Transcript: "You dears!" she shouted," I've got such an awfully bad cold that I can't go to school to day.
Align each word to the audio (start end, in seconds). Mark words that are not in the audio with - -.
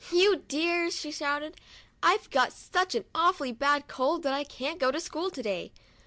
"You 0.11 0.37
dears!" 0.47 0.95
she 0.99 1.11
shouted," 1.11 1.57
I've 2.01 2.31
got 2.31 2.53
such 2.53 2.95
an 2.95 3.05
awfully 3.13 3.51
bad 3.51 3.87
cold 3.87 4.23
that 4.23 4.33
I 4.33 4.43
can't 4.43 4.79
go 4.79 4.89
to 4.89 4.99
school 4.99 5.29
to 5.29 5.43
day. 5.43 5.73